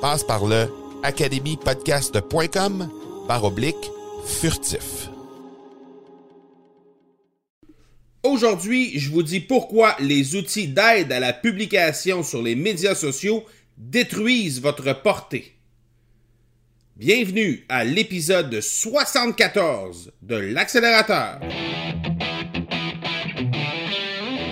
[0.00, 0.66] Passe par le
[1.02, 2.88] academypodcast.com
[3.28, 3.90] par oblique
[4.24, 5.10] furtif.
[8.22, 13.44] Aujourd'hui, je vous dis pourquoi les outils d'aide à la publication sur les médias sociaux
[13.76, 15.52] détruisent votre portée.
[16.96, 21.40] Bienvenue à l'épisode 74 de l'accélérateur.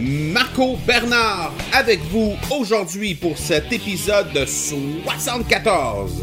[0.00, 6.22] Marco Bernard avec vous aujourd'hui pour cet épisode 74.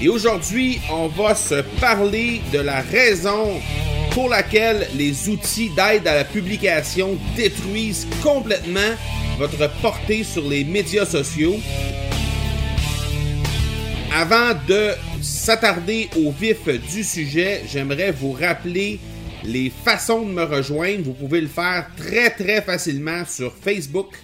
[0.00, 3.60] Et aujourd'hui, on va se parler de la raison
[4.12, 8.80] pour laquelle les outils d'aide à la publication détruisent complètement
[9.36, 11.56] votre portée sur les médias sociaux.
[14.10, 19.00] Avant de s'attarder au vif du sujet, j'aimerais vous rappeler
[19.44, 24.14] les façons de me rejoindre, vous pouvez le faire très très facilement sur Facebook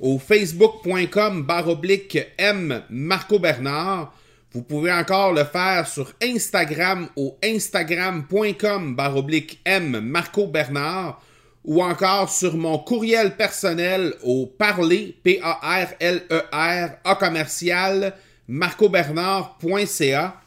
[0.00, 4.14] au facebook.com baroblique M Marco Bernard.
[4.52, 11.22] Vous pouvez encore le faire sur Instagram au instagram.com baroblique M Marco Bernard
[11.64, 18.14] ou encore sur mon courriel personnel au parler P-A-R-L-E-R A commercial
[18.48, 20.41] marcobernard.ca.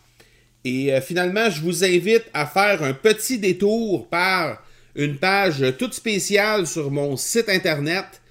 [0.66, 4.64] Et euh, finalement, je vous invite à faire un petit détour par
[4.96, 8.24] une page toute spéciale sur mon site internet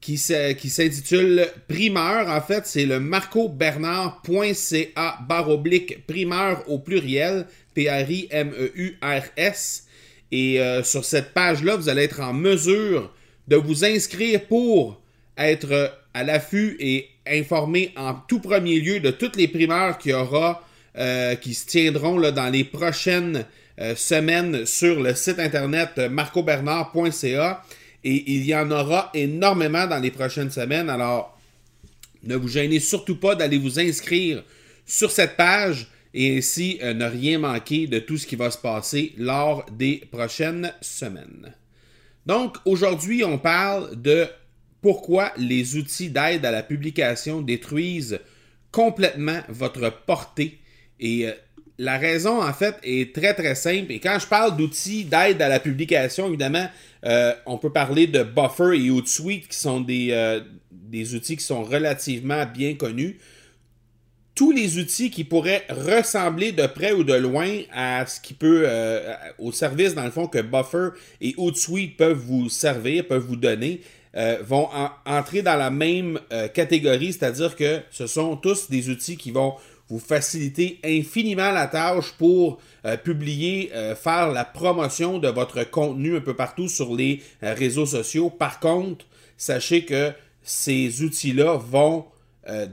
[0.00, 2.28] qui s'intitule Primeur.
[2.28, 8.28] En fait, c'est le marcobernard.ca baroblique primeur au pluriel, P-R-I-M-E-U-R-S.
[10.30, 13.12] Et euh, sur cette page-là, vous allez être en mesure
[13.48, 15.02] de vous inscrire pour
[15.36, 20.14] être à l'affût et informé en tout premier lieu de toutes les primeurs qu'il y
[20.14, 20.62] aura
[20.98, 23.46] euh, qui se tiendront là, dans les prochaines
[23.80, 27.62] euh, semaines sur le site internet marcobernard.ca
[28.04, 30.90] et il y en aura énormément dans les prochaines semaines.
[30.90, 31.38] Alors,
[32.24, 34.44] ne vous gênez surtout pas d'aller vous inscrire
[34.84, 38.58] sur cette page et ainsi euh, ne rien manquer de tout ce qui va se
[38.58, 41.54] passer lors des prochaines semaines.
[42.26, 44.26] Donc, aujourd'hui, on parle de
[44.80, 48.20] pourquoi les outils d'aide à la publication détruisent
[48.70, 50.58] complètement votre portée
[51.02, 51.32] et euh,
[51.78, 53.90] la raison, en fait, est très, très simple.
[53.92, 56.68] Et quand je parle d'outils d'aide à la publication, évidemment,
[57.04, 60.40] euh, on peut parler de Buffer et Hootsuite, qui sont des, euh,
[60.70, 63.18] des outils qui sont relativement bien connus.
[64.34, 68.66] Tous les outils qui pourraient ressembler de près ou de loin à ce qui peut,
[69.38, 73.82] au service, dans le fond, que Buffer et Hootsuite peuvent vous servir, peuvent vous donner,
[74.40, 74.70] vont
[75.04, 76.18] entrer dans la même
[76.54, 79.52] catégorie, c'est-à-dire que ce sont tous des outils qui vont
[79.92, 86.16] vous faciliter infiniment la tâche pour euh, publier, euh, faire la promotion de votre contenu
[86.16, 88.30] un peu partout sur les euh, réseaux sociaux.
[88.30, 89.04] Par contre,
[89.36, 90.12] sachez que
[90.42, 92.06] ces outils-là vont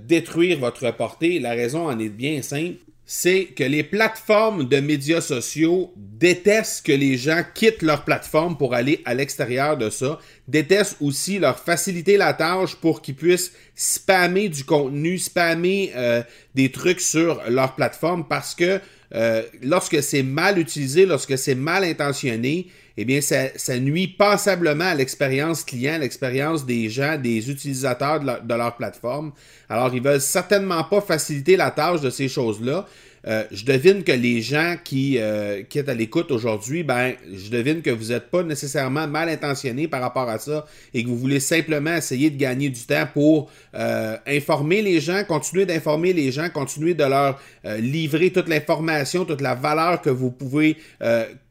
[0.08, 1.40] détruire votre portée.
[1.40, 2.80] La raison en est bien simple.
[3.12, 8.76] C'est que les plateformes de médias sociaux détestent que les gens quittent leur plateforme pour
[8.76, 14.48] aller à l'extérieur de ça, détestent aussi leur faciliter la tâche pour qu'ils puissent spammer
[14.48, 16.22] du contenu, spammer euh,
[16.54, 18.80] des trucs sur leur plateforme parce que
[19.16, 22.68] euh, lorsque c'est mal utilisé, lorsque c'est mal intentionné,
[23.02, 28.76] eh bien, ça, nuit passablement à l'expérience client, l'expérience des gens, des utilisateurs de leur,
[28.76, 29.32] plateforme.
[29.70, 32.86] Alors, ils veulent certainement pas faciliter la tâche de ces choses-là.
[33.28, 37.50] Euh, je devine que les gens qui, euh, qui est à l'écoute aujourd'hui, ben, je
[37.50, 41.18] devine que vous n'êtes pas nécessairement mal intentionnés par rapport à ça et que vous
[41.18, 46.32] voulez simplement essayer de gagner du temps pour euh, informer les gens, continuer d'informer les
[46.32, 47.40] gens, continuer de leur
[47.80, 50.78] livrer toute l'information, toute la valeur que vous pouvez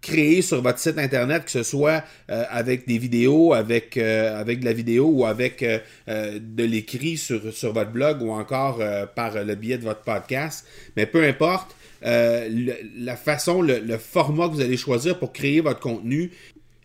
[0.00, 4.72] créer sur votre site internet, que ce soit avec des vidéos, avec, avec de la
[4.72, 5.62] vidéo ou avec
[6.06, 8.80] de l'écrit sur, sur votre blog ou encore
[9.14, 10.66] par le biais de votre podcast.
[10.96, 11.57] Mais peu importe,
[12.04, 12.48] euh,
[12.96, 16.30] la façon, le, format que vous allez choisir pour créer votre contenu.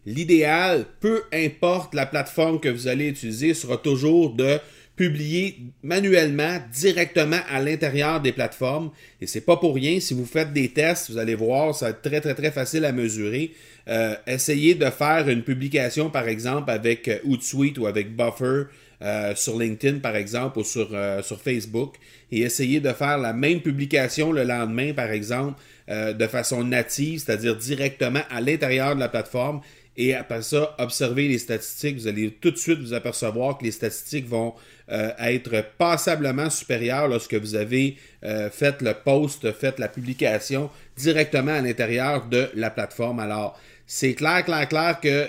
[0.06, 4.60] L'idéal, peu importe la plateforme que vous allez utiliser, sera toujours de
[4.96, 8.92] publier manuellement directement à l'intérieur des plateformes.
[9.22, 10.00] Et c'est pas pour rien.
[10.00, 12.86] Si vous faites des tests, vous allez voir, ça va être très très très facile
[12.86, 13.54] à mesurer.
[13.88, 18.64] Euh, essayez de faire une publication, par exemple, avec euh, Hootsuite ou avec Buffer
[19.04, 21.96] euh, sur LinkedIn, par exemple, ou sur, euh, sur Facebook,
[22.32, 25.60] et essayer de faire la même publication le lendemain, par exemple,
[25.90, 29.60] euh, de façon native, c'est-à-dire directement à l'intérieur de la plateforme.
[29.98, 31.98] Et après ça, observer les statistiques.
[31.98, 34.56] Vous allez tout de suite vous apercevoir que les statistiques vont
[34.90, 42.26] être passablement supérieures lorsque vous avez fait le post, fait la publication directement à l'intérieur
[42.26, 43.20] de la plateforme.
[43.20, 45.28] Alors, c'est clair, clair, clair que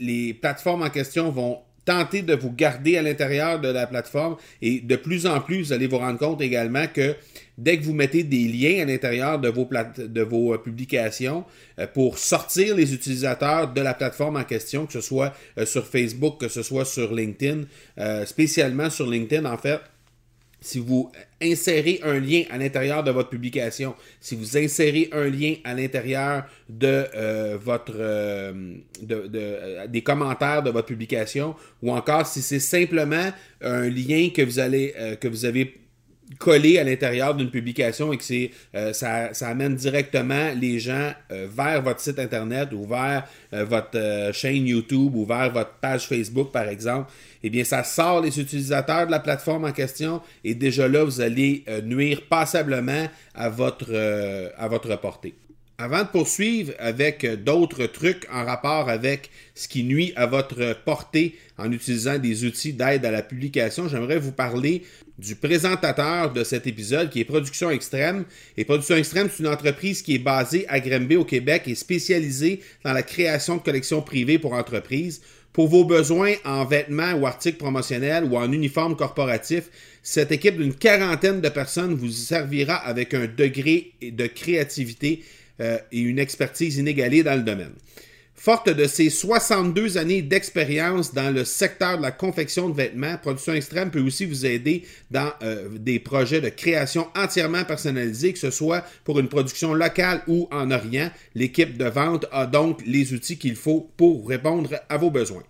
[0.00, 4.80] les plateformes en question vont tenter de vous garder à l'intérieur de la plateforme et
[4.80, 7.14] de plus en plus, vous allez vous rendre compte également que
[7.58, 11.44] dès que vous mettez des liens à l'intérieur de vos, de vos euh, publications
[11.78, 15.86] euh, pour sortir les utilisateurs de la plateforme en question, que ce soit euh, sur
[15.86, 17.64] Facebook, que ce soit sur LinkedIn,
[18.26, 19.80] spécialement sur LinkedIn en fait,
[20.64, 21.12] si vous
[21.42, 26.44] insérez un lien à l'intérieur de votre publication, si vous insérez un lien à l'intérieur
[26.70, 28.52] de euh, votre euh,
[29.10, 33.30] euh, des commentaires de votre publication, ou encore si c'est simplement
[33.60, 35.83] un lien que vous allez que vous avez
[36.38, 38.50] collé à l'intérieur d'une publication et que c'est
[38.92, 45.26] ça, amène directement les gens vers votre site internet ou vers votre chaîne YouTube ou
[45.26, 47.10] vers votre page Facebook par exemple
[47.46, 51.20] eh bien, ça sort les utilisateurs de la plateforme en question et déjà là, vous
[51.20, 55.34] allez euh, nuire passablement à votre, euh, portée.
[55.76, 60.74] Avant de poursuivre avec euh, d'autres trucs en rapport avec ce qui nuit à votre
[60.86, 64.82] portée en utilisant des outils d'aide à la publication, j'aimerais vous parler
[65.18, 68.24] du présentateur de cet épisode qui est Production Extrême.
[68.56, 72.60] Et Production Extrême, c'est une entreprise qui est basée à Granby au Québec et spécialisée
[72.84, 75.22] dans la création de collections privées pour entreprises.
[75.52, 79.70] Pour vos besoins en vêtements ou articles promotionnels ou en uniforme corporatif,
[80.02, 85.22] cette équipe d'une quarantaine de personnes vous servira avec un degré de créativité
[85.60, 87.74] euh, et une expertise inégalée dans le domaine.
[88.36, 93.54] Forte de ses 62 années d'expérience dans le secteur de la confection de vêtements, Production
[93.54, 98.50] Extrême peut aussi vous aider dans euh, des projets de création entièrement personnalisés, que ce
[98.50, 101.10] soit pour une production locale ou en Orient.
[101.34, 105.44] L'équipe de vente a donc les outils qu'il faut pour répondre à vos besoins.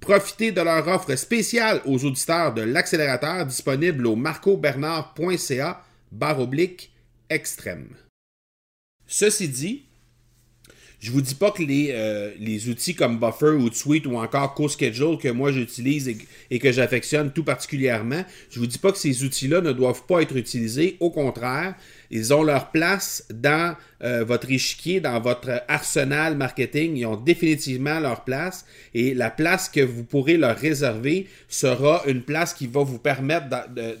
[0.00, 6.92] Profitez de leur offre spéciale aux auditeurs de l'accélérateur disponible au marcobernard.ca barre oblique
[7.30, 7.88] extrême.
[9.06, 9.87] Ceci dit,
[11.00, 14.54] je vous dis pas que les, euh, les outils comme Buffer ou Tweet ou encore
[14.54, 16.12] CoSchedule que moi j'utilise
[16.50, 20.22] et, que j'affectionne tout particulièrement, je vous dis pas que ces outils-là ne doivent pas
[20.22, 20.96] être utilisés.
[20.98, 21.76] Au contraire,
[22.10, 26.96] ils ont leur place dans euh, votre échiquier, dans votre arsenal marketing.
[26.96, 32.22] Ils ont définitivement leur place et la place que vous pourrez leur réserver sera une
[32.22, 33.46] place qui va vous permettre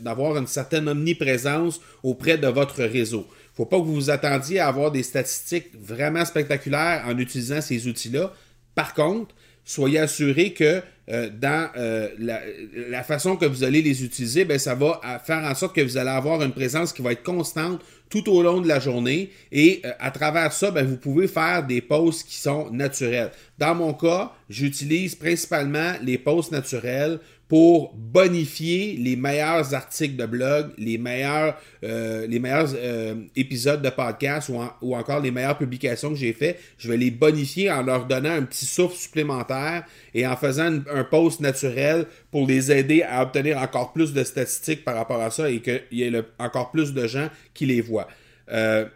[0.00, 3.24] d'avoir une certaine omniprésence auprès de votre réseau
[3.58, 7.88] faut pas que vous vous attendiez à avoir des statistiques vraiment spectaculaires en utilisant ces
[7.88, 8.32] outils-là.
[8.76, 9.34] Par contre,
[9.64, 14.76] soyez assurés que euh, dans euh, la, façon que vous allez les utiliser, ben, ça
[14.76, 18.30] va faire en sorte que vous allez avoir une présence qui va être constante tout
[18.30, 19.32] au long de la journée.
[19.50, 23.32] Et euh, à travers ça, ben, vous pouvez faire des posts qui sont naturels.
[23.58, 30.70] Dans mon cas, j'utilise principalement les posts naturels pour bonifier les meilleurs articles de blog,
[30.76, 34.50] les meilleurs, euh, les meilleurs euh, épisodes de podcast
[34.82, 36.58] ou, encore les meilleures publications que j'ai fait.
[36.76, 41.04] Je vais les bonifier en leur donnant un petit souffle supplémentaire et en faisant un
[41.04, 45.50] post naturel pour les aider à obtenir encore plus de statistiques par rapport à ça
[45.50, 48.08] et qu'il y ait encore plus de gens qui les voient.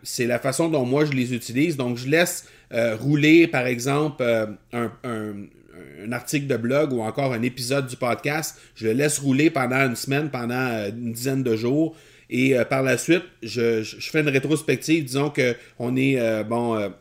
[0.02, 1.76] c'est la façon dont moi je les utilise.
[1.76, 4.22] Donc, je laisse rouler, par exemple,
[4.72, 5.32] un, un
[6.12, 9.96] article de blog ou encore un épisode du podcast, je le laisse rouler pendant une
[9.96, 11.96] semaine, pendant une dizaine de jours.
[12.30, 15.04] Et par la suite, je, je, fais une rétrospective.
[15.04, 16.92] Disons qu'on est, bon,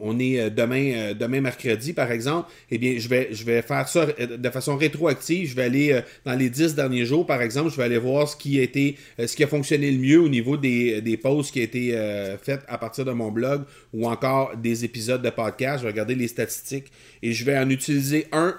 [0.00, 3.62] on est euh, demain, euh, demain mercredi, par exemple, eh bien, je vais, je vais
[3.62, 5.48] faire ça euh, de façon rétroactive.
[5.50, 8.36] Je vais aller dans les dix derniers jours, par exemple, je vais aller voir ce
[8.36, 11.60] qui a été, ce qui a fonctionné le mieux au niveau des, des posts qui
[11.60, 13.62] ont été faits à partir de mon blog
[13.92, 15.78] ou encore des épisodes de podcast.
[15.78, 16.90] Je vais regarder les statistiques
[17.22, 18.56] et je vais en utiliser un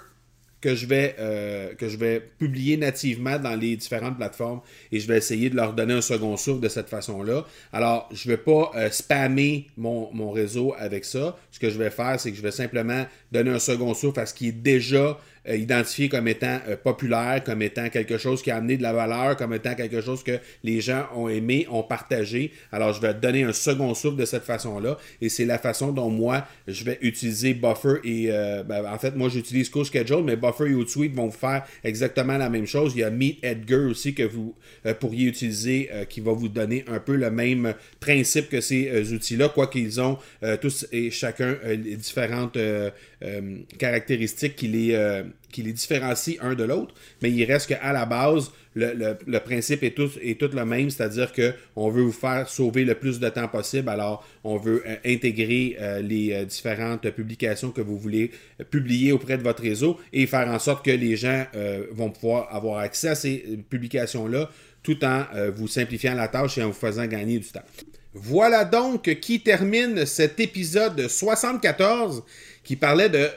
[0.65, 5.07] que je vais, euh, que je vais publier nativement dans les différentes plateformes et je
[5.07, 7.45] vais essayer de leur donner un second souffle de cette façon-là.
[7.71, 11.37] Alors, je ne vais pas euh, spammer mon, mon, réseau avec ça.
[11.51, 14.25] Ce que je vais faire, c'est que je vais simplement donner un second souffle à
[14.25, 18.49] ce qui est déjà euh, identifié comme étant euh, populaire, comme étant quelque chose qui
[18.49, 21.83] a amené de la valeur, comme étant quelque chose que les gens ont aimé, ont
[21.83, 22.51] partagé.
[22.71, 24.97] Alors, je vais donner un second souffle de cette façon-là.
[25.21, 28.31] Et c'est la façon dont moi, je vais utiliser Buffer et...
[28.31, 32.49] Euh, ben, en fait, moi, j'utilise CoSchedule, mais Buffer et Hootsuite vont faire exactement la
[32.49, 32.93] même chose.
[32.95, 34.55] Il y a Meet Edgar aussi que vous
[34.99, 39.67] pourriez utiliser, qui va vous donner un peu le même principe que ces outils-là, quoi
[39.67, 40.17] qu'ils ont
[40.61, 41.95] tous et chacun les
[43.25, 45.23] différentes caractéristiques qui les
[45.55, 49.91] qui les différencie un de l'autre, mais il reste qu'à la base, le, principe est
[49.91, 53.47] tout, est tout le même, c'est-à-dire qu'on veut vous faire sauver le plus de temps
[53.47, 58.31] possible, alors on veut euh, intégrer euh, les euh, différentes publications que vous voulez
[58.69, 61.45] publier auprès de votre réseau et faire en sorte que les gens
[61.91, 64.49] vont pouvoir avoir accès à ces publications-là
[64.83, 65.23] tout en
[65.55, 67.63] vous simplifiant la tâche et en vous faisant gagner du temps.
[68.13, 72.23] Voilà donc qui termine cet épisode 74
[72.65, 73.29] qui parlait de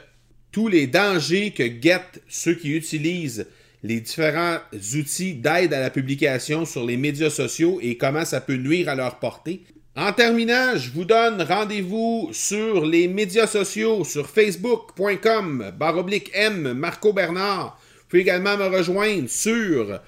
[0.51, 3.47] tous les dangers que guettent ceux qui utilisent
[3.83, 4.57] les différents
[4.95, 8.95] outils d'aide à la publication sur les médias sociaux et comment ça peut nuire à
[8.95, 9.63] leur portée.
[9.95, 17.13] En terminant, je vous donne rendez-vous sur les médias sociaux, sur facebook.com, baroblique M, Marco
[17.13, 17.79] Bernard.
[17.95, 19.99] Vous pouvez également me rejoindre sur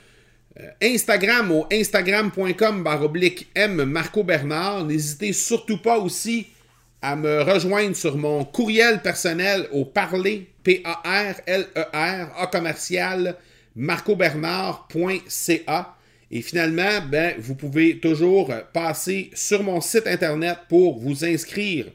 [0.59, 4.85] euh, Instagram au instagram.com, baroblique M, Marco Bernard.
[4.85, 6.47] N'hésitez surtout pas aussi
[7.01, 13.37] à me rejoindre sur mon courriel personnel au parler, P-A-R-L-E-R, A commercial,
[13.75, 15.95] marcobernard.ca.
[16.29, 21.87] Et finalement, ben, vous pouvez toujours passer sur mon site internet pour vous inscrire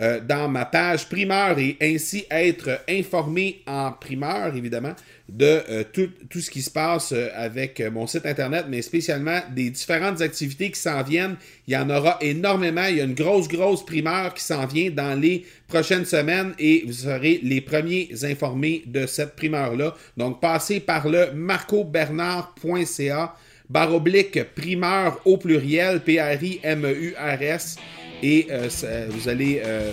[0.00, 4.94] euh, dans ma page primeur et ainsi être informé en primeur, évidemment,
[5.28, 9.40] de euh, tout, tout, ce qui se passe euh, avec mon site Internet, mais spécialement
[9.50, 11.34] des différentes activités qui s'en viennent.
[11.66, 12.84] Il y en aura énormément.
[12.88, 16.84] Il y a une grosse, grosse primeur qui s'en vient dans les prochaines semaines et
[16.86, 19.96] vous serez les premiers informés de cette primeur-là.
[20.16, 23.34] Donc, passez par le marcobernard.ca
[23.68, 27.76] barre oblique primeur au pluriel, P-R-I-M-E-U-R-S
[28.22, 28.68] et euh,
[29.10, 29.92] vous allez, euh,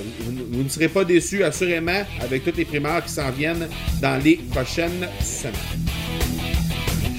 [0.51, 3.67] vous, ne serez pas déçus assurément avec toutes les primaires qui s'en viennent
[4.01, 5.55] dans les prochaines semaines.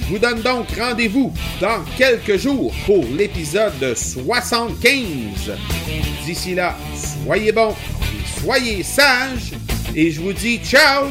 [0.01, 4.97] Je vous donne donc rendez-vous dans quelques jours pour l'épisode 75.
[6.25, 6.77] D'ici là,
[7.25, 7.75] soyez bons,
[8.41, 9.51] soyez sages
[9.95, 11.07] et je vous dis ciao